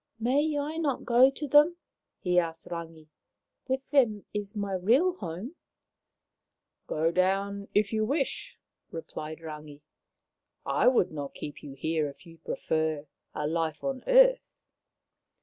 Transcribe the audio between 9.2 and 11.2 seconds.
Rangi." I would